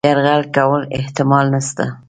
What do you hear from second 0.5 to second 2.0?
کولو احتمال نسته.